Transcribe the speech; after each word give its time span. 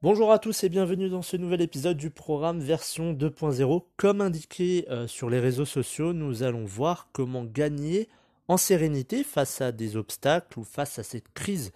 Bonjour 0.00 0.30
à 0.30 0.38
tous 0.38 0.62
et 0.62 0.68
bienvenue 0.68 1.10
dans 1.10 1.22
ce 1.22 1.36
nouvel 1.36 1.60
épisode 1.60 1.96
du 1.96 2.10
programme 2.10 2.60
version 2.60 3.12
2.0. 3.12 3.82
Comme 3.96 4.20
indiqué 4.20 4.86
euh, 4.88 5.08
sur 5.08 5.28
les 5.28 5.40
réseaux 5.40 5.64
sociaux, 5.64 6.12
nous 6.12 6.44
allons 6.44 6.64
voir 6.64 7.08
comment 7.12 7.44
gagner 7.44 8.08
en 8.46 8.56
sérénité 8.56 9.24
face 9.24 9.60
à 9.60 9.72
des 9.72 9.96
obstacles 9.96 10.60
ou 10.60 10.64
face 10.64 11.00
à 11.00 11.02
cette 11.02 11.32
crise 11.34 11.72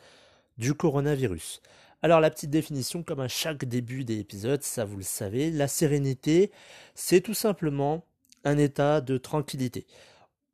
du 0.56 0.72
coronavirus. 0.72 1.62
Alors 2.00 2.20
la 2.20 2.30
petite 2.30 2.50
définition, 2.50 3.02
comme 3.02 3.20
à 3.20 3.28
chaque 3.28 3.64
début 3.64 4.04
des 4.04 4.20
épisodes, 4.20 4.62
ça 4.62 4.84
vous 4.84 4.96
le 4.96 5.02
savez, 5.02 5.50
la 5.50 5.68
sérénité, 5.68 6.50
c'est 6.94 7.20
tout 7.20 7.34
simplement 7.34 8.04
un 8.44 8.56
état 8.56 9.00
de 9.00 9.18
tranquillité. 9.18 9.84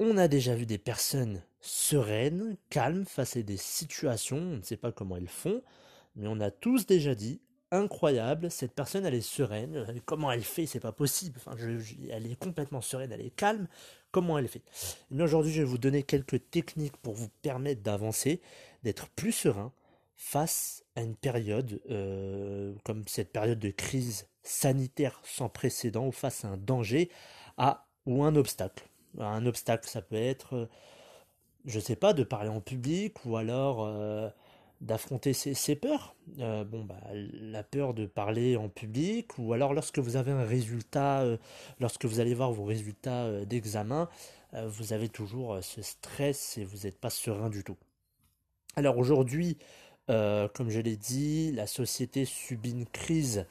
On 0.01 0.17
a 0.17 0.29
déjà 0.29 0.55
vu 0.55 0.65
des 0.65 0.79
personnes 0.79 1.43
sereines, 1.61 2.57
calmes 2.71 3.05
face 3.05 3.37
à 3.37 3.43
des 3.43 3.57
situations, 3.57 4.37
on 4.37 4.57
ne 4.59 4.63
sait 4.63 4.77
pas 4.77 4.93
comment 4.93 5.17
elles 5.17 5.29
font, 5.29 5.61
mais 6.15 6.29
on 6.29 6.39
a 6.39 6.53
tous 6.53 6.87
déjà 6.87 7.17
dit 7.17 7.41
incroyable. 7.73 8.49
Cette 8.51 8.73
personne, 8.73 9.05
elle 9.05 9.15
est 9.15 9.21
sereine. 9.21 10.01
Comment 10.07 10.31
elle 10.31 10.45
fait, 10.45 10.67
c'est 10.67 10.79
pas 10.79 10.93
possible. 10.93 11.41
Elle 12.11 12.31
est 12.31 12.39
complètement 12.39 12.81
sereine, 12.81 13.11
elle 13.11 13.21
est 13.21 13.35
calme. 13.35 13.67
Comment 14.13 14.39
elle 14.39 14.47
fait? 14.47 14.63
Mais 15.11 15.25
aujourd'hui, 15.25 15.53
je 15.53 15.63
vais 15.63 15.69
vous 15.69 15.79
donner 15.79 16.05
quelques 16.05 16.49
techniques 16.51 16.97
pour 16.99 17.15
vous 17.15 17.29
permettre 17.43 17.83
d'avancer, 17.83 18.41
d'être 18.85 19.09
plus 19.09 19.33
serein 19.33 19.73
face 20.17 20.85
à 20.97 21.03
une 21.03 21.17
période 21.17 21.81
euh, 21.91 22.73
comme 22.85 23.03
cette 23.07 23.33
période 23.33 23.59
de 23.59 23.71
crise 23.71 24.29
sanitaire 24.43 25.21
sans 25.25 25.49
précédent 25.49 26.07
ou 26.07 26.13
face 26.13 26.45
à 26.45 26.49
un 26.49 26.57
danger 26.57 27.11
ou 28.07 28.25
un 28.25 28.37
obstacle. 28.37 28.88
Un 29.19 29.47
obstacle, 29.47 29.89
ça 29.89 30.03
peut 30.03 30.17
être, 30.17 30.69
je 31.65 31.81
sais 31.81 31.97
pas, 31.97 32.13
de 32.13 32.25
parler 32.25 32.51
en 32.51 32.61
public 32.61 33.25
ou 33.25 33.37
alors 33.37 33.85
euh, 33.85 34.29
d'affronter 34.81 35.33
ses, 35.33 35.77
peurs. 35.77 36.15
Euh, 36.39 36.65
bon, 36.65 36.85
bah, 36.85 37.01
la 37.13 37.63
peur 37.63 37.95
de 37.95 38.07
parler 38.07 38.57
en 38.57 38.69
public, 38.69 39.39
ou 39.39 39.53
alors 39.53 39.75
lorsque 39.75 39.99
vous 39.99 40.17
avez 40.17 40.31
un 40.31 40.45
résultat, 40.45 41.23
euh, 41.23 41.37
lorsque 41.81 42.05
vous 42.05 42.21
allez 42.21 42.35
voir 42.35 42.53
vos 42.53 42.65
résultats 42.65 43.25
euh, 43.25 43.45
d'examen, 43.45 44.09
vous 44.67 44.95
avez 44.95 45.11
toujours 45.11 45.59
ce 45.61 45.83
stress 45.83 46.57
et 46.57 46.65
vous 46.65 46.79
n'êtes 46.85 46.99
pas 46.99 47.11
serein 47.11 47.51
du 47.51 47.63
tout. 47.63 47.77
Alors 48.77 48.97
aujourd'hui, 48.97 49.59
comme 50.07 50.71
je 50.71 50.81
l'ai 50.81 50.97
dit, 50.97 51.53
la 51.53 51.67
société 51.67 52.25
subit 52.25 52.71
une 52.71 52.87
crise 52.87 53.45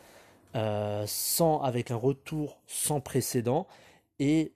sans, 0.56 1.62
avec 1.62 1.92
un 1.92 1.96
retour 1.98 2.60
sans 2.66 3.00
précédent 3.00 3.68
et 4.18 4.54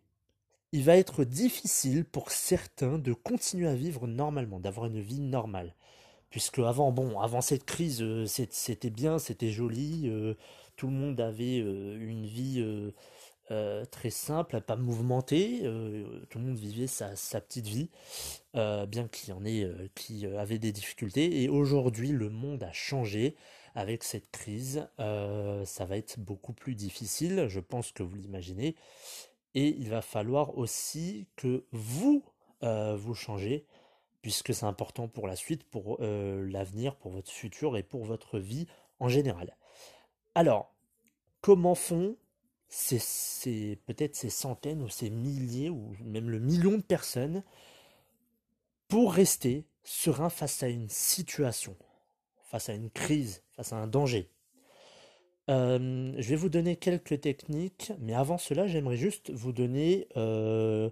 il 0.72 0.84
va 0.84 0.98
être 0.98 1.24
difficile 1.24 2.06
pour 2.06 2.32
certains 2.32 2.98
de 2.98 3.14
continuer 3.14 3.68
à 3.68 3.76
vivre 3.76 4.08
normalement, 4.08 4.60
d'avoir 4.60 4.88
une 4.88 5.02
vie 5.02 5.20
normale 5.20 5.76
puisque 6.32 6.60
avant, 6.60 6.92
bon, 6.92 7.20
avant 7.20 7.42
cette 7.42 7.66
crise, 7.66 8.02
euh, 8.02 8.26
c'était 8.26 8.90
bien, 8.90 9.20
c'était 9.20 9.52
joli, 9.52 10.04
euh, 10.06 10.34
tout 10.78 10.88
le 10.88 10.94
monde 10.94 11.20
avait 11.20 11.60
euh, 11.60 11.98
une 12.00 12.26
vie 12.26 12.66
très 13.92 14.12
simple, 14.12 14.62
pas 14.62 14.78
mouvementée, 14.78 15.60
tout 16.30 16.40
le 16.40 16.46
monde 16.46 16.58
vivait 16.58 16.88
sa, 16.88 17.10
petite 17.42 17.68
vie, 17.68 17.90
bien 18.54 19.10
qu'il 19.12 19.30
y 19.30 19.32
en 19.34 19.44
ait 19.44 19.70
qui 19.94 20.26
avaient 20.26 20.58
des 20.58 20.72
difficultés. 20.72 21.44
Et 21.44 21.50
aujourd'hui, 21.50 22.14
le 22.14 22.30
monde 22.30 22.64
a 22.64 22.72
changé 22.72 23.36
avec 23.76 24.06
cette 24.06 24.32
crise. 24.32 24.88
ça 24.98 25.86
va 25.86 25.98
être 25.98 26.18
beaucoup 26.18 26.54
plus 26.54 26.76
difficile, 26.76 27.48
je 27.50 27.60
pense 27.60 27.92
que 27.92 28.04
vous 28.04 28.16
l'imaginez. 28.16 28.78
Et 29.54 29.70
il 29.78 29.90
va 29.90 30.02
falloir 30.02 30.58
aussi 30.58 31.28
que 31.36 31.66
vous, 31.72 32.24
vous 32.62 33.14
changez 33.14 33.66
puisque 34.22 34.54
c'est 34.54 34.66
important 34.66 35.08
pour 35.08 35.28
la 35.28 35.36
suite, 35.36 35.64
pour 35.64 35.98
euh, 36.00 36.48
l'avenir, 36.50 36.96
pour 36.96 37.12
votre 37.12 37.32
futur 37.32 37.78
et 37.78 37.84
pour 37.84 38.06
votre 38.06 38.40
vie 38.40 38.68
en 39.00 39.10
général. 39.10 39.58
Alors, 40.36 40.74
comment 41.42 41.76
font 41.76 42.16
ces, 42.70 43.78
peut-être 43.86 44.16
ces 44.16 44.30
centaines 44.30 44.82
ou 44.82 44.90
ces 44.90 45.10
milliers 45.10 45.70
ou 45.70 45.96
même 46.06 46.30
le 46.30 46.40
million 46.40 46.78
de 46.78 46.84
personnes 46.84 47.44
pour 48.88 49.14
rester 49.14 49.66
serein 49.84 50.30
face 50.30 50.64
à 50.64 50.68
une 50.68 50.90
situation, 50.90 51.76
face 52.44 52.70
à 52.70 52.74
une 52.74 52.90
crise, 52.90 53.44
face 53.56 53.74
à 53.74 53.78
un 53.78 53.88
danger? 53.88 54.30
Euh, 55.52 56.14
Je 56.18 56.30
vais 56.30 56.36
vous 56.36 56.50
donner 56.50 56.76
quelques 56.76 57.22
techniques, 57.22 57.92
mais 58.00 58.14
avant 58.14 58.38
cela, 58.38 58.68
j'aimerais 58.68 58.98
juste 58.98 59.30
vous 59.32 59.52
donner... 59.52 60.08
Euh, 60.18 60.90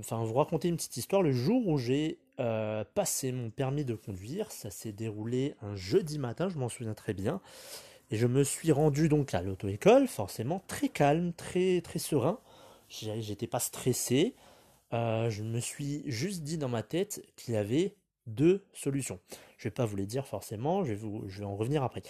enfin, 0.00 0.24
vous 0.24 0.34
raconter 0.34 0.68
une 0.68 0.76
petite 0.76 0.96
histoire. 0.96 1.22
Le 1.22 1.32
jour 1.32 1.68
où 1.68 1.78
j'ai 1.78 2.18
euh, 2.40 2.84
passé 2.94 3.30
mon 3.30 3.50
permis 3.50 3.84
de 3.84 3.94
conduire. 3.94 4.50
Ça 4.50 4.70
s'est 4.70 4.92
déroulé 4.92 5.54
un 5.62 5.76
jeudi 5.76 6.18
matin, 6.18 6.48
je 6.48 6.58
m'en 6.58 6.68
souviens 6.68 6.94
très 6.94 7.14
bien. 7.14 7.40
Et 8.10 8.16
je 8.16 8.26
me 8.26 8.42
suis 8.42 8.72
rendu 8.72 9.08
donc 9.08 9.34
à 9.34 9.42
l'auto-école, 9.42 10.08
forcément 10.08 10.62
très 10.66 10.88
calme, 10.88 11.32
très 11.34 11.82
très 11.82 11.98
serein. 11.98 12.40
J'étais 12.88 13.46
pas 13.46 13.60
stressé. 13.60 14.34
Je 14.92 15.42
me 15.42 15.60
suis 15.60 16.02
juste 16.06 16.42
dit 16.42 16.56
dans 16.56 16.70
ma 16.70 16.82
tête 16.82 17.22
qu'il 17.36 17.52
y 17.52 17.56
avait 17.58 17.96
deux 18.26 18.64
solutions. 18.72 19.20
Je 19.58 19.64
vais 19.64 19.72
pas 19.72 19.84
vous 19.84 19.96
les 19.96 20.06
dire 20.06 20.26
forcément, 20.26 20.84
je 20.84 20.90
vais, 20.90 20.94
vous, 20.94 21.24
je 21.28 21.40
vais 21.40 21.44
en 21.44 21.56
revenir 21.56 21.82
après. 21.82 22.02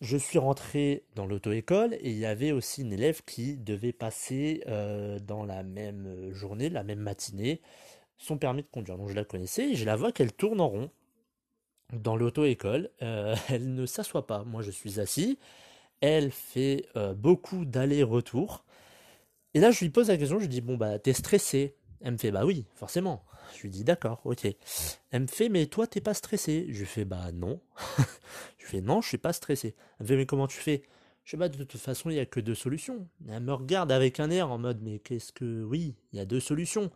Je 0.00 0.16
suis 0.16 0.38
rentré 0.38 1.04
dans 1.16 1.26
l'auto-école 1.26 1.94
et 1.94 2.10
il 2.10 2.18
y 2.18 2.26
avait 2.26 2.52
aussi 2.52 2.82
une 2.82 2.92
élève 2.92 3.22
qui 3.24 3.56
devait 3.56 3.92
passer 3.92 4.62
euh, 4.68 5.18
dans 5.18 5.44
la 5.44 5.64
même 5.64 6.32
journée, 6.32 6.68
la 6.70 6.84
même 6.84 7.00
matinée, 7.00 7.60
son 8.16 8.38
permis 8.38 8.62
de 8.62 8.68
conduire. 8.68 8.96
Donc 8.96 9.08
je 9.08 9.14
la 9.14 9.24
connaissais 9.24 9.70
et 9.70 9.74
je 9.74 9.84
la 9.84 9.96
vois 9.96 10.12
qu'elle 10.12 10.32
tourne 10.32 10.60
en 10.60 10.68
rond 10.68 10.90
dans 11.92 12.16
l'auto-école. 12.16 12.90
Euh, 13.02 13.34
elle 13.48 13.74
ne 13.74 13.86
s'assoit 13.86 14.26
pas. 14.26 14.44
Moi 14.44 14.62
je 14.62 14.70
suis 14.70 15.00
assis. 15.00 15.38
Elle 16.00 16.30
fait 16.32 16.86
euh, 16.96 17.14
beaucoup 17.14 17.64
d'allers-retours. 17.64 18.64
Et 19.54 19.60
là 19.60 19.70
je 19.72 19.80
lui 19.80 19.90
pose 19.90 20.08
la 20.08 20.18
question, 20.18 20.38
je 20.38 20.42
lui 20.44 20.48
dis 20.48 20.60
bon 20.62 20.76
bah 20.76 20.98
t'es 21.00 21.14
stressé. 21.14 21.76
Elle 22.00 22.12
me 22.12 22.18
fait 22.18 22.30
bah 22.30 22.44
oui, 22.44 22.66
forcément. 22.74 23.24
Je 23.56 23.62
lui 23.62 23.70
dis 23.70 23.84
d'accord, 23.84 24.20
ok. 24.24 24.46
Elle 25.10 25.22
me 25.22 25.26
fait 25.26 25.48
mais 25.48 25.66
toi 25.66 25.86
t'es 25.86 26.00
pas 26.00 26.14
stressé. 26.14 26.66
Je 26.70 26.80
lui 26.80 26.86
fais 26.86 27.04
bah 27.04 27.32
non. 27.32 27.60
je 28.58 28.64
lui 28.64 28.70
fais 28.70 28.80
non, 28.80 29.00
je 29.00 29.08
suis 29.08 29.18
pas 29.18 29.32
stressé. 29.32 29.74
Elle 29.98 30.04
me 30.04 30.08
fait 30.08 30.16
mais 30.16 30.26
comment 30.26 30.46
tu 30.46 30.58
fais? 30.58 30.82
Je 31.24 31.32
sais 31.32 31.36
pas, 31.36 31.50
de 31.50 31.62
toute 31.62 31.78
façon, 31.78 32.08
il 32.08 32.14
n'y 32.14 32.20
a 32.20 32.26
que 32.26 32.40
deux 32.40 32.54
solutions. 32.54 33.06
Elle 33.28 33.42
me 33.42 33.52
regarde 33.52 33.92
avec 33.92 34.18
un 34.18 34.30
air 34.30 34.50
en 34.50 34.56
mode, 34.56 34.80
mais 34.80 34.98
qu'est-ce 34.98 35.30
que. 35.30 35.62
Oui, 35.62 35.94
il 36.12 36.18
y 36.18 36.22
a 36.22 36.24
deux 36.24 36.40
solutions 36.40 36.90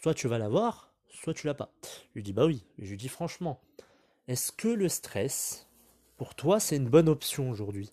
soit 0.00 0.14
tu 0.14 0.28
vas 0.28 0.38
l'avoir, 0.38 0.92
soit 1.08 1.34
tu 1.34 1.46
l'as 1.46 1.54
pas. 1.54 1.72
Je 1.82 2.14
lui 2.16 2.22
dis 2.22 2.32
bah 2.32 2.46
oui. 2.46 2.64
Je 2.78 2.90
lui 2.90 2.96
dis 2.96 3.08
franchement, 3.08 3.60
est-ce 4.26 4.52
que 4.52 4.68
le 4.68 4.88
stress, 4.88 5.66
pour 6.16 6.34
toi, 6.34 6.60
c'est 6.60 6.76
une 6.76 6.88
bonne 6.88 7.08
option 7.08 7.50
aujourd'hui? 7.50 7.92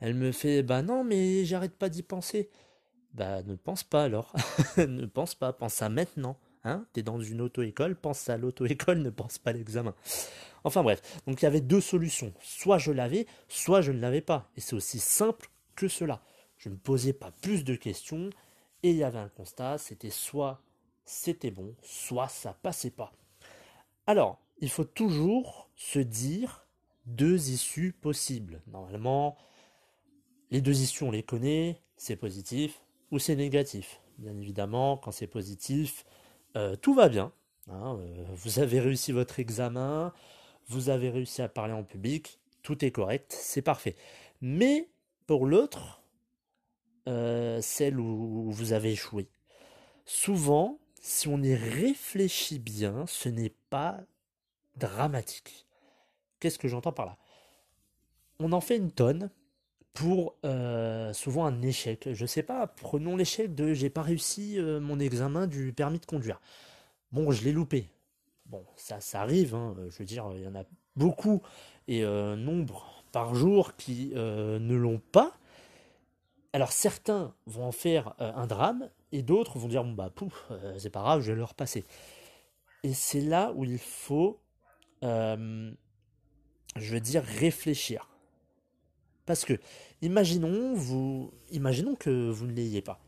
Elle 0.00 0.14
me 0.14 0.32
fait 0.32 0.62
bah 0.62 0.82
non, 0.82 1.04
mais 1.04 1.44
j'arrête 1.44 1.76
pas 1.76 1.88
d'y 1.88 2.02
penser. 2.02 2.50
Bah 3.16 3.42
ne 3.44 3.54
pense 3.54 3.82
pas 3.82 4.04
alors. 4.04 4.34
ne 4.76 5.06
pense 5.06 5.34
pas, 5.34 5.54
pense 5.54 5.80
à 5.80 5.88
maintenant. 5.88 6.38
Hein 6.64 6.84
T'es 6.92 7.02
dans 7.02 7.18
une 7.18 7.40
auto-école, 7.40 7.96
pense 7.96 8.28
à 8.28 8.36
l'auto-école, 8.36 8.98
ne 9.02 9.08
pense 9.08 9.38
pas 9.38 9.50
à 9.50 9.52
l'examen. 9.54 9.94
Enfin 10.64 10.82
bref, 10.82 11.00
donc 11.26 11.40
il 11.40 11.44
y 11.44 11.48
avait 11.48 11.62
deux 11.62 11.80
solutions. 11.80 12.34
Soit 12.42 12.76
je 12.76 12.92
l'avais, 12.92 13.26
soit 13.48 13.80
je 13.80 13.90
ne 13.92 14.00
l'avais 14.00 14.20
pas. 14.20 14.50
Et 14.56 14.60
c'est 14.60 14.76
aussi 14.76 14.98
simple 14.98 15.48
que 15.76 15.88
cela. 15.88 16.20
Je 16.58 16.68
ne 16.68 16.76
posais 16.76 17.14
pas 17.14 17.30
plus 17.40 17.64
de 17.64 17.74
questions 17.74 18.28
et 18.82 18.90
il 18.90 18.96
y 18.96 19.04
avait 19.04 19.18
un 19.18 19.28
constat, 19.28 19.78
c'était 19.78 20.10
soit 20.10 20.60
c'était 21.06 21.50
bon, 21.50 21.74
soit 21.82 22.28
ça 22.28 22.52
passait 22.52 22.90
pas. 22.90 23.12
Alors, 24.06 24.40
il 24.58 24.68
faut 24.68 24.84
toujours 24.84 25.70
se 25.74 26.00
dire 26.00 26.66
deux 27.06 27.50
issues 27.50 27.92
possibles. 27.92 28.60
Normalement, 28.66 29.36
les 30.50 30.60
deux 30.60 30.82
issues, 30.82 31.04
on 31.04 31.10
les 31.10 31.22
connaît, 31.22 31.80
c'est 31.96 32.16
positif 32.16 32.82
ou 33.10 33.18
c'est 33.18 33.36
négatif. 33.36 34.00
Bien 34.18 34.36
évidemment, 34.36 34.96
quand 34.96 35.12
c'est 35.12 35.26
positif, 35.26 36.04
euh, 36.56 36.76
tout 36.76 36.94
va 36.94 37.08
bien. 37.08 37.32
Hein, 37.68 37.98
euh, 38.00 38.24
vous 38.34 38.58
avez 38.60 38.80
réussi 38.80 39.12
votre 39.12 39.40
examen, 39.40 40.12
vous 40.68 40.88
avez 40.88 41.10
réussi 41.10 41.42
à 41.42 41.48
parler 41.48 41.72
en 41.72 41.84
public, 41.84 42.38
tout 42.62 42.84
est 42.84 42.90
correct, 42.90 43.34
c'est 43.38 43.62
parfait. 43.62 43.96
Mais 44.40 44.88
pour 45.26 45.46
l'autre, 45.46 46.02
euh, 47.08 47.60
celle 47.60 48.00
où 48.00 48.50
vous 48.50 48.72
avez 48.72 48.92
échoué, 48.92 49.28
souvent, 50.04 50.78
si 51.00 51.28
on 51.28 51.42
y 51.42 51.54
réfléchit 51.54 52.58
bien, 52.58 53.04
ce 53.06 53.28
n'est 53.28 53.54
pas 53.70 54.00
dramatique. 54.76 55.66
Qu'est-ce 56.40 56.58
que 56.58 56.68
j'entends 56.68 56.92
par 56.92 57.06
là? 57.06 57.18
On 58.38 58.52
en 58.52 58.60
fait 58.60 58.76
une 58.76 58.90
tonne 58.90 59.30
pour 59.96 60.36
euh, 60.44 61.12
souvent 61.12 61.46
un 61.46 61.62
échec. 61.62 62.08
Je 62.12 62.26
sais 62.26 62.42
pas, 62.42 62.66
prenons 62.66 63.16
l'échec 63.16 63.54
de 63.54 63.72
j'ai 63.74 63.90
pas 63.90 64.02
réussi 64.02 64.58
euh, 64.58 64.78
mon 64.78 65.00
examen 65.00 65.46
du 65.46 65.72
permis 65.72 65.98
de 65.98 66.06
conduire. 66.06 66.40
Bon, 67.12 67.30
je 67.30 67.42
l'ai 67.42 67.52
loupé. 67.52 67.88
Bon, 68.46 68.64
ça, 68.76 69.00
ça 69.00 69.22
arrive, 69.22 69.54
hein. 69.54 69.74
je 69.88 69.98
veux 69.98 70.04
dire, 70.04 70.30
il 70.36 70.42
y 70.42 70.46
en 70.46 70.54
a 70.54 70.64
beaucoup 70.94 71.42
et 71.88 72.04
euh, 72.04 72.36
nombre 72.36 73.04
par 73.10 73.34
jour 73.34 73.74
qui 73.76 74.12
ne 74.14 74.74
l'ont 74.74 75.00
pas. 75.12 75.32
Alors 76.52 76.72
certains 76.72 77.34
vont 77.46 77.64
en 77.64 77.72
faire 77.72 78.14
un 78.18 78.46
drame 78.46 78.90
et 79.12 79.22
d'autres 79.22 79.58
vont 79.58 79.68
dire 79.68 79.84
bon 79.84 79.92
bah 79.92 80.10
pouf, 80.14 80.50
c'est 80.78 80.90
pas 80.90 81.00
grave, 81.00 81.22
je 81.22 81.32
vais 81.32 81.36
le 81.36 81.44
repasser. 81.44 81.86
Et 82.82 82.92
c'est 82.92 83.20
là 83.20 83.52
où 83.54 83.64
il 83.64 83.78
faut 83.78 84.40
euh, 85.02 85.72
je 86.76 86.92
veux 86.92 87.00
dire, 87.00 87.22
réfléchir. 87.22 88.08
Parce 89.26 89.44
que, 89.44 89.54
imaginons, 90.02 90.74
vous, 90.74 91.32
imaginons 91.50 91.96
que 91.96 92.30
vous 92.30 92.46
ne 92.46 92.52
l'ayez 92.52 92.82
pas. 92.82 93.00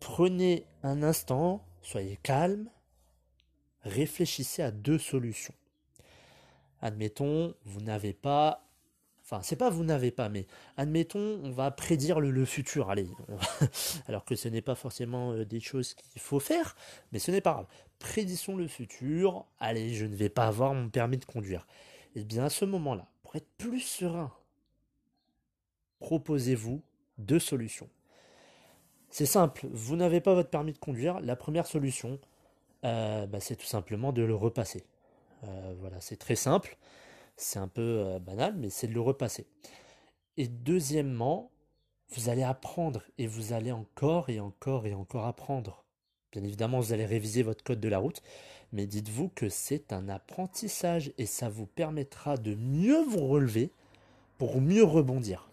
Prenez 0.00 0.66
un 0.82 1.02
instant, 1.02 1.64
soyez 1.82 2.18
calme, 2.22 2.68
réfléchissez 3.82 4.62
à 4.62 4.70
deux 4.70 4.98
solutions. 4.98 5.54
Admettons, 6.80 7.54
vous 7.64 7.80
n'avez 7.80 8.12
pas 8.12 8.66
Enfin, 9.28 9.42
c'est 9.42 9.56
pas 9.56 9.70
vous 9.70 9.82
n'avez 9.82 10.12
pas, 10.12 10.28
mais 10.28 10.46
admettons, 10.76 11.40
on 11.42 11.50
va 11.50 11.72
prédire 11.72 12.20
le, 12.20 12.44
futur. 12.44 12.90
Allez, 12.90 13.08
alors 14.06 14.24
que 14.24 14.36
ce 14.36 14.46
n'est 14.46 14.62
pas 14.62 14.76
forcément 14.76 15.32
euh, 15.32 15.44
des 15.44 15.58
choses 15.58 15.94
qu'il 15.94 16.20
faut 16.20 16.38
faire, 16.38 16.76
mais 17.10 17.18
ce 17.18 17.32
n'est 17.32 17.40
pas 17.40 17.54
grave. 17.54 17.66
Prédisons 17.98 18.54
le 18.54 18.68
futur. 18.68 19.44
Allez, 19.58 19.94
je 19.94 20.06
ne 20.06 20.14
vais 20.14 20.28
pas 20.28 20.46
avoir 20.46 20.74
mon 20.74 20.88
permis 20.90 21.18
de 21.18 21.24
conduire. 21.24 21.66
Et 22.14 22.20
eh 22.20 22.24
bien, 22.24 22.44
à 22.44 22.50
ce 22.50 22.64
moment-là, 22.66 23.08
pour 23.24 23.34
être 23.34 23.48
plus 23.58 23.80
serein, 23.80 24.32
proposez-vous 26.00 26.82
deux 27.18 27.38
solutions. 27.38 27.88
C'est 29.10 29.26
simple, 29.26 29.66
vous 29.72 29.96
n'avez 29.96 30.20
pas 30.20 30.34
votre 30.34 30.50
permis 30.50 30.72
de 30.72 30.78
conduire. 30.78 31.20
La 31.20 31.36
première 31.36 31.66
solution, 31.66 32.18
euh, 32.84 33.26
bah, 33.26 33.40
c'est 33.40 33.56
tout 33.56 33.66
simplement 33.66 34.12
de 34.12 34.22
le 34.22 34.34
repasser. 34.34 34.84
Euh, 35.44 35.74
voilà, 35.80 36.00
c'est 36.00 36.16
très 36.16 36.36
simple. 36.36 36.76
C'est 37.36 37.58
un 37.58 37.68
peu 37.68 37.82
euh, 37.82 38.18
banal, 38.18 38.54
mais 38.56 38.70
c'est 38.70 38.86
de 38.88 38.94
le 38.94 39.00
repasser. 39.00 39.46
Et 40.36 40.48
deuxièmement, 40.48 41.50
vous 42.10 42.28
allez 42.28 42.42
apprendre 42.42 43.02
et 43.18 43.26
vous 43.26 43.52
allez 43.52 43.72
encore 43.72 44.28
et 44.28 44.40
encore 44.40 44.86
et 44.86 44.94
encore 44.94 45.26
apprendre. 45.26 45.84
Bien 46.32 46.42
évidemment, 46.44 46.80
vous 46.80 46.92
allez 46.92 47.06
réviser 47.06 47.42
votre 47.42 47.64
code 47.64 47.80
de 47.80 47.88
la 47.88 47.98
route, 47.98 48.22
mais 48.72 48.86
dites-vous 48.86 49.28
que 49.30 49.48
c'est 49.48 49.92
un 49.92 50.08
apprentissage 50.08 51.12
et 51.18 51.26
ça 51.26 51.48
vous 51.48 51.66
permettra 51.66 52.36
de 52.36 52.54
mieux 52.54 53.02
vous 53.02 53.26
relever 53.26 53.70
pour 54.38 54.60
mieux 54.60 54.84
rebondir. 54.84 55.48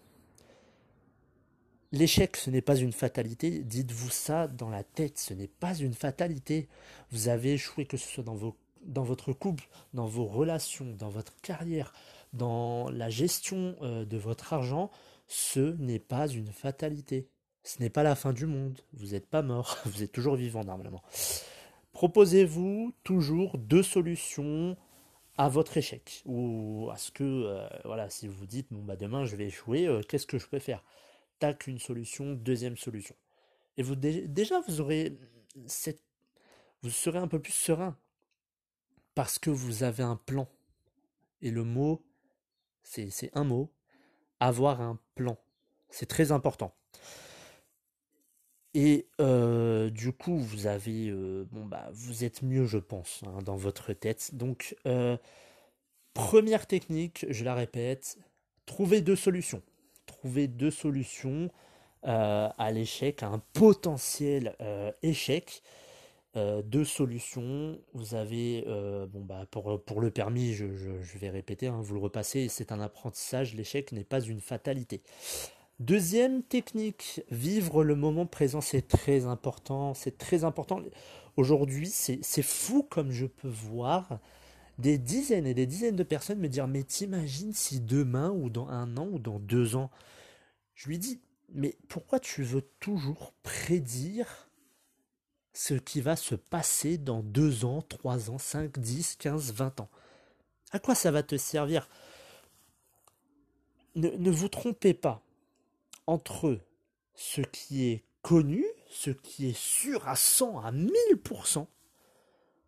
L'échec, 1.94 2.36
ce 2.36 2.50
n'est 2.50 2.60
pas 2.60 2.74
une 2.74 2.90
fatalité. 2.90 3.60
Dites-vous 3.60 4.10
ça 4.10 4.48
dans 4.48 4.68
la 4.68 4.82
tête, 4.82 5.16
ce 5.16 5.32
n'est 5.32 5.46
pas 5.46 5.76
une 5.76 5.94
fatalité. 5.94 6.66
Vous 7.12 7.28
avez 7.28 7.52
échoué, 7.52 7.86
que 7.86 7.96
ce 7.96 8.08
soit 8.08 8.24
dans 8.24 9.04
votre 9.04 9.32
couple, 9.32 9.68
dans 9.92 10.06
vos 10.06 10.24
relations, 10.24 10.92
dans 10.98 11.08
votre 11.08 11.40
carrière, 11.40 11.92
dans 12.32 12.90
la 12.90 13.10
gestion 13.10 13.76
euh, 13.82 14.04
de 14.04 14.16
votre 14.16 14.52
argent, 14.52 14.90
ce 15.28 15.76
n'est 15.78 16.00
pas 16.00 16.26
une 16.26 16.48
fatalité. 16.48 17.28
Ce 17.62 17.80
n'est 17.80 17.90
pas 17.90 18.02
la 18.02 18.16
fin 18.16 18.32
du 18.32 18.46
monde. 18.46 18.80
Vous 18.94 19.12
n'êtes 19.12 19.28
pas 19.28 19.42
mort. 19.42 19.78
Vous 19.84 20.02
êtes 20.02 20.10
toujours 20.10 20.34
vivant 20.34 20.64
normalement. 20.64 21.02
Proposez-vous 21.92 22.92
toujours 23.04 23.56
deux 23.56 23.84
solutions 23.84 24.76
à 25.36 25.48
votre 25.48 25.76
échec 25.76 26.22
ou 26.26 26.88
à 26.92 26.96
ce 26.96 27.12
que 27.12 27.22
euh, 27.22 27.68
voilà 27.84 28.10
si 28.10 28.26
vous 28.26 28.46
dites 28.46 28.66
bon 28.70 28.82
bah 28.84 28.94
demain 28.94 29.24
je 29.24 29.34
vais 29.34 29.46
échouer 29.46 29.88
euh, 29.88 30.00
qu'est-ce 30.08 30.26
que 30.26 30.38
je 30.38 30.46
peux 30.46 30.60
faire? 30.60 30.84
Tac 31.44 31.66
une 31.66 31.78
solution 31.78 32.32
deuxième 32.32 32.76
solution 32.76 33.14
et 33.76 33.82
vous 33.82 33.96
déjà 33.96 34.60
vous 34.66 34.80
aurez 34.80 35.18
cette 35.66 36.02
vous 36.82 36.90
serez 36.90 37.18
un 37.18 37.28
peu 37.28 37.40
plus 37.40 37.52
serein 37.52 37.96
parce 39.14 39.38
que 39.38 39.50
vous 39.50 39.82
avez 39.82 40.02
un 40.02 40.16
plan. 40.16 40.48
Et 41.40 41.50
le 41.50 41.64
mot, 41.64 42.04
c'est 42.82 43.30
un 43.32 43.44
mot, 43.44 43.72
avoir 44.38 44.80
un 44.80 44.98
plan. 45.14 45.38
C'est 45.88 46.06
très 46.06 46.32
important. 46.32 46.74
Et 48.74 49.06
euh, 49.20 49.88
du 49.88 50.12
coup, 50.12 50.36
vous 50.36 50.66
avez, 50.66 51.08
euh, 51.08 51.46
bon 51.52 51.64
bah, 51.64 51.88
vous 51.92 52.24
êtes 52.24 52.42
mieux, 52.42 52.66
je 52.66 52.78
pense, 52.78 53.22
hein, 53.26 53.40
dans 53.42 53.56
votre 53.56 53.92
tête. 53.92 54.34
Donc, 54.34 54.76
euh, 54.86 55.16
première 56.12 56.66
technique, 56.66 57.24
je 57.30 57.44
la 57.44 57.54
répète, 57.54 58.18
trouver 58.66 59.00
deux 59.00 59.16
solutions. 59.16 59.62
Deux 60.24 60.70
solutions 60.70 61.50
à 62.02 62.70
l'échec, 62.72 63.22
à 63.22 63.28
un 63.28 63.42
potentiel 63.52 64.56
échec. 65.02 65.62
Euh, 66.36 66.62
deux 66.62 66.84
solutions. 66.84 67.78
Vous 67.92 68.16
avez, 68.16 68.64
euh, 68.66 69.06
bon 69.06 69.20
bah 69.20 69.46
pour, 69.52 69.80
pour 69.84 70.00
le 70.00 70.10
permis, 70.10 70.52
je, 70.52 70.64
vais 70.64 71.30
répéter, 71.30 71.68
hein, 71.68 71.80
vous 71.80 71.94
le 71.94 72.00
repassez, 72.00 72.48
c'est 72.48 72.72
un 72.72 72.80
apprentissage, 72.80 73.54
l'échec 73.54 73.92
n'est 73.92 74.04
pas 74.04 74.20
une 74.20 74.40
fatalité. 74.40 75.00
Deuxième 75.78 76.42
technique, 76.42 77.22
vivre 77.30 77.84
le 77.84 77.94
moment 77.94 78.26
présent, 78.26 78.60
c'est 78.60 78.88
très 78.88 79.26
important, 79.26 79.94
c'est 79.94 80.18
très 80.18 80.42
important. 80.42 80.80
Aujourd'hui, 81.36 81.86
c'est 81.86 82.42
fou 82.42 82.82
comme 82.82 83.12
je 83.12 83.26
peux 83.26 83.48
voir 83.48 84.18
des 84.78 84.98
dizaines 84.98 85.46
et 85.46 85.54
des 85.54 85.66
dizaines 85.66 85.96
de 85.96 86.02
personnes 86.02 86.38
me 86.38 86.48
dire, 86.48 86.66
mais 86.66 86.82
t'imagines 86.82 87.52
si 87.52 87.80
demain 87.80 88.30
ou 88.30 88.50
dans 88.50 88.68
un 88.68 88.96
an 88.96 89.08
ou 89.12 89.18
dans 89.18 89.38
deux 89.38 89.76
ans, 89.76 89.90
je 90.74 90.88
lui 90.88 90.98
dis, 90.98 91.20
mais 91.50 91.76
pourquoi 91.88 92.18
tu 92.20 92.42
veux 92.42 92.62
toujours 92.80 93.32
prédire 93.42 94.48
ce 95.52 95.74
qui 95.74 96.00
va 96.00 96.16
se 96.16 96.34
passer 96.34 96.98
dans 96.98 97.22
2 97.22 97.64
ans, 97.64 97.80
3 97.82 98.30
ans, 98.30 98.38
5, 98.38 98.78
10, 98.78 99.16
15, 99.16 99.52
20 99.52 99.80
ans? 99.80 99.88
À 100.72 100.80
quoi 100.80 100.96
ça 100.96 101.12
va 101.12 101.22
te 101.22 101.36
servir? 101.36 101.88
Ne, 103.94 104.30
vous 104.30 104.48
trompez 104.48 104.92
pas 104.94 105.22
entre 106.08 106.58
ce 107.14 107.40
qui 107.40 107.84
est 107.84 108.02
connu, 108.22 108.64
ce 108.90 109.10
qui 109.10 109.48
est 109.48 109.56
sûr 109.56 110.08
à 110.08 110.16
100, 110.16 110.58
à 110.58 110.72
1000%, 110.72 111.68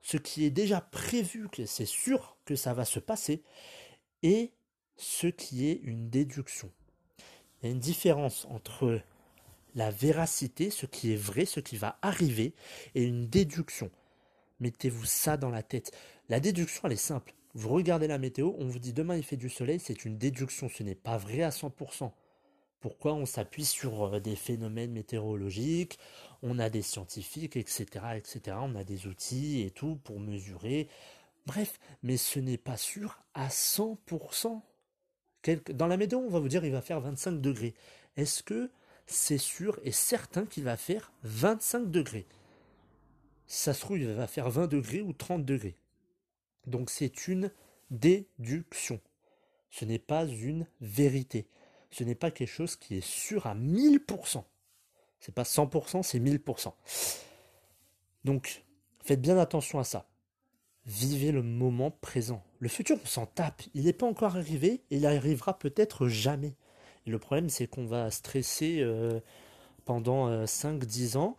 ce 0.06 0.18
qui 0.18 0.44
est 0.44 0.50
déjà 0.50 0.80
prévu, 0.80 1.48
c'est 1.66 1.84
sûr 1.84 2.36
que 2.44 2.54
ça 2.54 2.75
va 2.75 2.84
se 2.84 3.00
passer, 3.00 3.42
et 4.22 4.52
ce 4.96 5.26
qui 5.26 5.66
est 5.66 5.80
une 5.82 6.10
déduction. 6.10 6.70
Il 7.60 7.66
y 7.66 7.68
a 7.68 7.72
une 7.72 7.80
différence 7.80 8.44
entre 8.48 9.00
la 9.75 9.90
véracité, 9.90 10.70
ce 10.70 10.86
qui 10.86 11.12
est 11.12 11.16
vrai, 11.16 11.44
ce 11.44 11.58
qui 11.58 11.76
va 11.76 11.98
arriver, 12.02 12.54
et 12.94 13.02
une 13.02 13.26
déduction. 13.26 13.90
Mettez-vous 14.60 15.06
ça 15.06 15.36
dans 15.36 15.50
la 15.50 15.64
tête. 15.64 15.90
La 16.28 16.38
déduction, 16.38 16.82
elle 16.84 16.92
est 16.92 16.96
simple. 16.96 17.34
Vous 17.54 17.70
regardez 17.70 18.06
la 18.06 18.18
météo, 18.18 18.52
on 18.58 18.68
vous 18.68 18.78
dit 18.78 18.92
demain 18.92 19.16
il 19.16 19.25
fait 19.25 19.36
du 19.36 19.50
soleil, 19.50 19.80
c'est 19.80 20.04
une 20.04 20.18
déduction, 20.18 20.68
ce 20.68 20.84
n'est 20.84 20.94
pas 20.94 21.16
vrai 21.16 21.42
à 21.42 21.50
100%. 21.50 22.12
Pourquoi 22.87 23.14
on 23.14 23.26
s'appuie 23.26 23.64
sur 23.64 24.14
euh, 24.14 24.21
des 24.21 24.37
phénomènes 24.37 24.93
météorologiques, 24.93 25.99
on 26.40 26.61
a 26.61 26.71
des 26.71 26.83
scientifiques, 26.83 27.57
etc., 27.57 27.85
etc., 28.14 28.59
on 28.61 28.76
a 28.76 28.85
des 28.85 29.09
outils 29.09 29.62
et 29.62 29.73
tout 29.73 29.97
pour 30.05 30.21
mesurer. 30.21 30.88
Bref, 31.47 31.81
mais 32.05 32.16
ce 32.16 32.38
n'est 32.38 32.57
pas 32.57 32.76
sûr 32.76 33.19
à 33.35 33.49
100%. 33.49 34.61
Dans 35.73 35.88
la 35.88 35.97
météo, 35.97 36.21
on 36.21 36.31
va 36.31 36.38
vous 36.38 36.47
dire 36.47 36.64
il 36.64 36.71
va 36.71 36.81
faire 36.81 37.00
25 37.00 37.40
degrés. 37.40 37.75
Est-ce 38.16 38.45
que 38.45 38.71
c'est 39.05 39.37
sûr 39.37 39.81
et 39.83 39.90
certain 39.90 40.47
qu'il 40.47 40.62
va 40.62 40.76
faire 40.76 41.11
25 41.25 41.90
degrés? 41.90 42.28
Ça 43.49 43.75
se 43.75 43.81
trouve, 43.81 43.99
il 43.99 44.07
va 44.07 44.28
faire 44.28 44.49
20 44.49 44.69
degrés 44.69 45.00
ou 45.00 45.12
30 45.12 45.45
degrés. 45.45 45.75
Donc 46.69 46.90
c'est 46.90 47.26
une 47.26 47.50
déduction. 47.90 49.00
Ce 49.71 49.85
n'est 49.85 49.99
pas 49.99 50.25
une 50.25 50.69
vérité. 50.81 51.49
Ce 51.90 52.05
n'est 52.05 52.14
pas 52.14 52.31
quelque 52.31 52.49
chose 52.49 52.76
qui 52.76 52.97
est 52.97 53.07
sûr 53.07 53.47
à 53.47 53.55
1000%. 53.55 54.43
C'est 55.21 55.35
pas 55.35 55.45
100%, 55.45 56.02
c'est 56.02 56.19
1000%. 56.19 56.73
Donc, 58.25 58.64
faites 59.02 59.21
bien 59.21 59.38
attention 59.38 59.78
à 59.78 59.85
ça. 59.85 60.09
Vivez 60.85 61.33
le 61.33 61.43
moment 61.43 61.90
présent. 61.90 62.45
Le 62.61 62.69
futur, 62.69 62.99
on 63.02 63.07
s'en 63.07 63.26
tape. 63.26 63.62
Il 63.75 63.85
n'est 63.85 63.93
pas 63.93 64.07
encore 64.07 64.37
arrivé 64.37 64.85
et 64.90 64.97
il 64.97 65.07
arrivera 65.07 65.59
peut-être 65.59 66.07
jamais. 66.09 66.55
Le 67.07 67.19
problème, 67.19 67.49
c'est 67.49 67.66
qu'on 67.66 67.87
va 67.87 68.11
stresser 68.11 68.81
euh, 68.81 69.21
pendant 69.85 70.45
5-10 70.45 71.16
euh, 71.16 71.21
ans, 71.21 71.37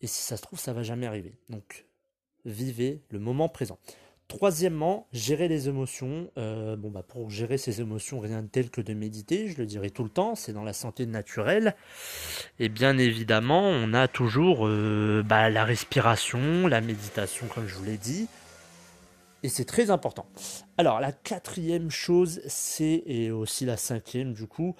et 0.00 0.06
si 0.06 0.22
ça 0.22 0.36
se 0.36 0.42
trouve, 0.42 0.58
ça 0.58 0.72
va 0.72 0.82
jamais 0.82 1.06
arriver. 1.06 1.34
Donc, 1.48 1.86
vivez 2.44 3.02
le 3.10 3.18
moment 3.18 3.48
présent. 3.48 3.78
Troisièmement, 4.28 5.06
gérer 5.12 5.48
les 5.48 5.68
émotions. 5.68 6.30
Euh, 6.38 6.76
bon, 6.76 6.90
bah, 6.90 7.02
pour 7.06 7.28
gérer 7.30 7.58
ses 7.58 7.80
émotions, 7.80 8.20
rien 8.20 8.42
de 8.42 8.48
tel 8.48 8.70
que 8.70 8.80
de 8.80 8.94
méditer, 8.94 9.48
je 9.48 9.58
le 9.58 9.66
dirai 9.66 9.90
tout 9.90 10.02
le 10.02 10.08
temps, 10.08 10.34
c'est 10.34 10.52
dans 10.52 10.64
la 10.64 10.72
santé 10.72 11.04
naturelle. 11.04 11.76
Et 12.58 12.70
bien 12.70 12.96
évidemment, 12.96 13.68
on 13.68 13.92
a 13.92 14.08
toujours 14.08 14.66
euh, 14.66 15.22
bah, 15.24 15.50
la 15.50 15.64
respiration, 15.64 16.66
la 16.66 16.80
méditation, 16.80 17.46
comme 17.48 17.68
je 17.68 17.74
vous 17.74 17.84
l'ai 17.84 17.98
dit. 17.98 18.26
Et 19.42 19.50
c'est 19.50 19.66
très 19.66 19.90
important. 19.90 20.26
Alors, 20.78 21.00
la 21.00 21.12
quatrième 21.12 21.90
chose, 21.90 22.40
c'est, 22.46 23.02
et 23.04 23.30
aussi 23.30 23.66
la 23.66 23.76
cinquième 23.76 24.32
du 24.32 24.46
coup, 24.46 24.74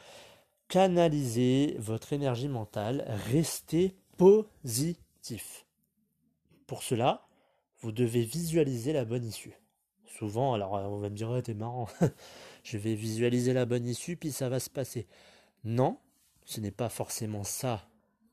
canaliser 0.69 1.77
votre 1.79 2.15
énergie 2.15 2.49
mentale, 2.49 3.05
restez 3.31 3.95
positif. 4.17 5.67
Pour 6.67 6.83
cela, 6.83 7.27
vous 7.85 7.93
devez 7.93 8.23
visualiser 8.23 8.95
la 8.95 9.05
bonne 9.05 9.27
issue. 9.27 9.53
Souvent, 10.07 10.55
alors 10.55 10.73
on 10.73 10.99
va 11.01 11.11
me 11.11 11.15
dire, 11.15 11.39
t'es 11.45 11.53
marrant, 11.53 11.87
je 12.65 12.79
vais 12.79 12.95
visualiser 12.95 13.53
la 13.53 13.67
bonne 13.67 13.87
issue, 13.87 14.17
puis 14.17 14.33
ça 14.33 14.49
va 14.49 14.59
se 14.59 14.71
passer. 14.71 15.07
Non, 15.65 15.99
ce 16.47 16.61
n'est 16.61 16.71
pas 16.71 16.89
forcément 16.89 17.45
ça 17.45 17.87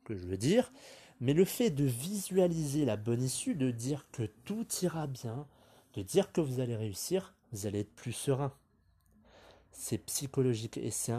que 0.06 0.16
je 0.16 0.26
veux 0.26 0.38
dire, 0.38 0.72
mais 1.20 1.34
le 1.34 1.44
fait 1.44 1.70
de 1.70 1.84
visualiser 1.84 2.86
la 2.86 2.96
bonne 2.96 3.22
issue, 3.22 3.56
de 3.56 3.72
dire 3.72 4.08
que 4.14 4.24
tout 4.24 4.66
ira 4.84 5.06
bien, 5.06 5.46
de 5.96 6.02
dire 6.02 6.32
que 6.32 6.40
vous 6.40 6.62
allez 6.62 6.78
réussir, 6.78 7.36
vous 7.52 7.66
allez 7.66 7.82
être 7.82 7.94
plus 7.94 8.14
serein. 8.14 8.54
C'est 9.74 9.98
psychologique 9.98 10.78
et 10.78 10.92
c'est 10.92 11.12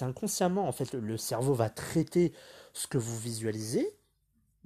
inconsciemment, 0.00 0.66
en 0.66 0.72
fait, 0.72 0.94
le 0.94 1.18
cerveau 1.18 1.52
va 1.52 1.68
traiter 1.68 2.32
ce 2.72 2.86
que 2.86 2.96
vous 2.96 3.18
visualisez, 3.18 3.98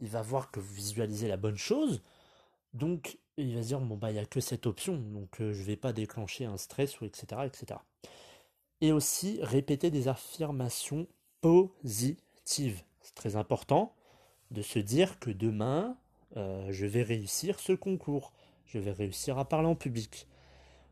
il 0.00 0.08
va 0.08 0.22
voir 0.22 0.52
que 0.52 0.60
vous 0.60 0.74
visualisez 0.74 1.26
la 1.26 1.36
bonne 1.36 1.58
chose, 1.58 2.02
donc, 2.74 3.18
il 3.36 3.54
va 3.54 3.62
se 3.62 3.68
dire, 3.68 3.80
bon, 3.80 3.96
bah, 3.96 4.10
il 4.10 4.14
n'y 4.14 4.20
a 4.20 4.26
que 4.26 4.40
cette 4.40 4.66
option, 4.66 4.96
donc 4.96 5.40
euh, 5.40 5.52
je 5.52 5.60
ne 5.60 5.64
vais 5.64 5.76
pas 5.76 5.92
déclencher 5.92 6.44
un 6.44 6.56
stress, 6.56 7.00
ou 7.00 7.04
etc., 7.04 7.42
etc. 7.44 7.80
Et 8.80 8.92
aussi, 8.92 9.38
répéter 9.42 9.90
des 9.90 10.08
affirmations 10.08 11.06
positives. 11.40 12.82
C'est 13.00 13.14
très 13.14 13.36
important 13.36 13.94
de 14.50 14.62
se 14.62 14.78
dire 14.78 15.18
que 15.18 15.30
demain, 15.30 15.96
euh, 16.36 16.66
je 16.70 16.86
vais 16.86 17.02
réussir 17.02 17.58
ce 17.60 17.72
concours, 17.72 18.32
je 18.66 18.78
vais 18.78 18.92
réussir 18.92 19.38
à 19.38 19.48
parler 19.48 19.68
en 19.68 19.74
public. 19.74 20.26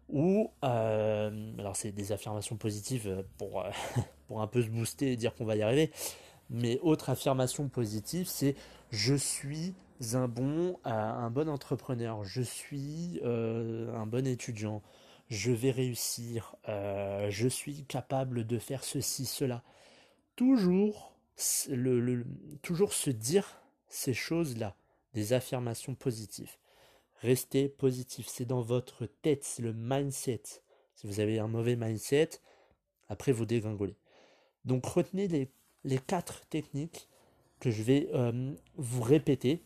Ou, 0.08 0.50
euh, 0.64 1.58
alors 1.58 1.76
c'est 1.76 1.92
des 1.92 2.12
affirmations 2.12 2.56
positives 2.56 3.24
pour, 3.36 3.64
pour 4.26 4.40
un 4.40 4.46
peu 4.46 4.62
se 4.62 4.68
booster 4.68 5.12
et 5.12 5.16
dire 5.16 5.34
qu'on 5.34 5.44
va 5.44 5.56
y 5.56 5.62
arriver, 5.62 5.92
mais 6.50 6.78
autre 6.80 7.10
affirmation 7.10 7.68
positive, 7.68 8.26
c'est 8.26 8.54
je 8.90 9.14
suis 9.14 9.74
un 10.12 10.28
bon, 10.28 10.78
un 10.84 11.30
bon 11.30 11.48
entrepreneur, 11.48 12.24
je 12.24 12.42
suis 12.42 13.20
euh, 13.24 13.92
un 13.94 14.06
bon 14.06 14.26
étudiant, 14.26 14.82
je 15.28 15.52
vais 15.52 15.70
réussir, 15.70 16.56
euh, 16.68 17.28
je 17.30 17.48
suis 17.48 17.84
capable 17.84 18.46
de 18.46 18.58
faire 18.58 18.84
ceci, 18.84 19.26
cela. 19.26 19.62
Toujours, 20.36 21.16
toujours 22.62 22.92
se 22.92 23.10
dire 23.10 23.60
ces 23.88 24.14
choses-là, 24.14 24.76
des 25.14 25.32
affirmations 25.32 25.94
positives. 25.94 26.56
Restez 27.20 27.68
positif, 27.68 28.28
c'est 28.28 28.44
dans 28.44 28.62
votre 28.62 29.06
tête, 29.06 29.42
c'est 29.42 29.62
le 29.62 29.72
mindset. 29.72 30.42
Si 30.94 31.06
vous 31.06 31.20
avez 31.20 31.40
un 31.40 31.48
mauvais 31.48 31.74
mindset, 31.74 32.30
après 33.08 33.32
vous 33.32 33.46
dégringolez. 33.46 33.96
Donc 34.64 34.86
retenez 34.86 35.26
les, 35.26 35.50
les 35.84 35.98
quatre 35.98 36.46
techniques 36.46 37.08
que 37.58 37.70
je 37.70 37.82
vais 37.82 38.08
euh, 38.14 38.54
vous 38.76 39.02
répéter 39.02 39.62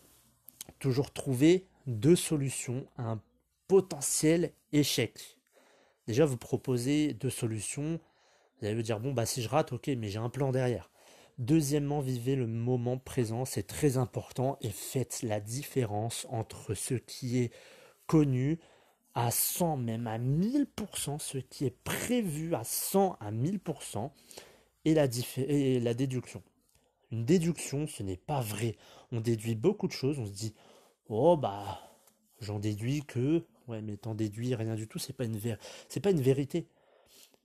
toujours 0.79 1.13
trouver 1.13 1.67
deux 1.87 2.17
solutions 2.17 2.87
à 2.97 3.03
un 3.03 3.21
potentiel 3.69 4.53
échec. 4.73 5.39
Déjà, 6.07 6.25
vous 6.25 6.37
proposez 6.37 7.15
deux 7.15 7.31
solutions. 7.31 8.01
Vous 8.59 8.67
allez 8.67 8.75
vous 8.75 8.83
dire, 8.83 9.01
bon, 9.01 9.13
bah, 9.13 9.27
si 9.27 9.43
je 9.43 9.49
rate, 9.49 9.73
ok, 9.73 9.89
mais 9.97 10.09
j'ai 10.09 10.19
un 10.19 10.29
plan 10.29 10.53
derrière. 10.53 10.91
Deuxièmement, 11.39 12.01
vivez 12.01 12.37
le 12.37 12.47
moment 12.47 12.99
présent, 12.99 13.45
c'est 13.45 13.67
très 13.67 13.97
important 13.97 14.59
et 14.61 14.71
faites 14.71 15.23
la 15.23 15.41
différence 15.41 16.27
entre 16.31 16.75
ce 16.75 16.95
qui 16.95 17.39
est 17.39 17.53
connu 18.07 18.59
à 19.15 19.31
100, 19.31 19.79
même 19.79 20.07
à 20.07 20.19
1000%, 20.19 21.19
ce 21.19 21.39
qui 21.39 21.65
est 21.65 21.77
prévu 21.85 22.55
à 22.55 22.65
100 22.65 23.17
à 23.21 23.31
1000% 23.31 24.11
et 24.85 24.95
la, 24.95 25.07
et 25.39 25.81
la 25.81 25.95
déduction. 25.95 26.43
Une 27.11 27.25
déduction, 27.25 27.87
ce 27.87 28.03
n'est 28.03 28.17
pas 28.17 28.41
vrai. 28.41 28.77
On 29.13 29.21
déduit 29.21 29.55
beaucoup 29.55 29.87
de 29.87 29.93
choses, 29.93 30.19
on 30.19 30.27
se 30.27 30.33
dit, 30.33 30.55
oh 31.09 31.37
bah, 31.37 31.81
j'en 32.41 32.59
déduis 32.59 33.05
que, 33.05 33.45
ouais, 33.69 33.83
mais 33.83 33.97
t'en 33.97 34.15
déduis 34.15 34.55
rien 34.55 34.75
du 34.75 34.89
tout, 34.89 34.99
c'est 34.99 35.13
pas 35.13 35.25
une 35.25 35.39
c'est 35.89 36.01
pas 36.01 36.11
une 36.11 36.21
vérité. 36.21 36.67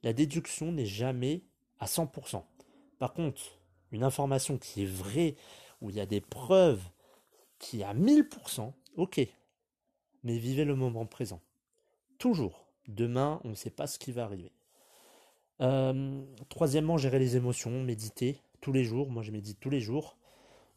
La 0.04 0.14
déduction 0.14 0.72
n'est 0.72 0.86
jamais 0.86 1.44
à 1.80 1.86
100%. 1.86 2.44
Par 3.00 3.14
contre, 3.14 3.42
une 3.92 4.04
information 4.04 4.58
qui 4.58 4.84
est 4.84 4.88
vraie, 4.88 5.36
où 5.82 5.90
il 5.90 5.96
y 5.96 6.00
a 6.00 6.06
des 6.06 6.22
preuves 6.22 6.82
qui 7.60 7.82
est 7.82 7.84
à 7.84 7.94
1000%, 7.94 8.72
ok. 8.96 9.22
Mais 10.24 10.38
vivez 10.38 10.66
le 10.66 10.76
moment 10.76 11.06
présent. 11.06 11.42
Toujours. 12.18 12.66
Demain, 12.88 13.42
on 13.44 13.50
ne 13.50 13.56
sait 13.56 13.70
pas 13.70 13.88
ce 13.88 14.00
qui 14.00 14.12
va 14.12 14.24
arriver. 14.24 14.52
Euh, 15.62 16.24
troisièmement, 16.50 16.98
gérer 16.98 17.20
les 17.20 17.36
émotions, 17.36 17.84
méditer 17.84 18.42
tous 18.62 18.72
les 18.72 18.84
jours. 18.84 19.10
Moi, 19.10 19.24
je 19.24 19.32
médite 19.32 19.60
tous 19.60 19.70
les 19.70 19.82
jours. 19.82 20.18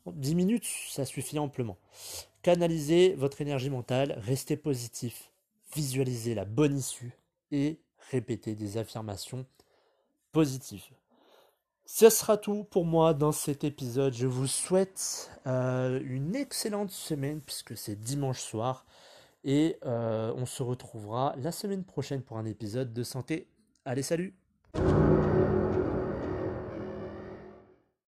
10 0.07 0.35
minutes, 0.35 0.67
ça 0.89 1.05
suffit 1.05 1.39
amplement. 1.39 1.77
Canalisez 2.43 3.15
votre 3.15 3.41
énergie 3.41 3.71
mentale, 3.71 4.19
restez 4.19 4.57
positif, 4.57 5.31
visualisez 5.75 6.35
la 6.35 6.45
bonne 6.45 6.79
issue 6.79 7.13
et 7.53 7.79
répétez 8.11 8.55
des 8.55 8.79
affirmations 8.79 9.47
positives. 10.33 10.85
Ce 11.85 12.09
sera 12.09 12.37
tout 12.37 12.65
pour 12.71 12.85
moi 12.85 13.15
dans 13.15 13.33
cet 13.33 13.65
épisode. 13.65 14.15
Je 14.15 14.29
vous 14.29 14.47
souhaite 14.47 15.31
euh, 15.47 16.01
une 16.05 16.37
excellente 16.37 16.93
semaine 16.93 17.41
puisque 17.41 17.77
c'est 17.77 18.01
dimanche 18.01 18.41
soir. 18.41 18.87
Et 19.43 19.77
euh, 19.85 20.33
on 20.37 20.47
se 20.47 20.63
retrouvera 20.63 21.35
la 21.39 21.51
semaine 21.51 21.83
prochaine 21.83 22.23
pour 22.23 22.39
un 22.39 22.45
épisode 22.45 22.93
de 22.93 23.03
santé. 23.03 23.49
Allez, 23.85 24.03
salut 24.03 24.35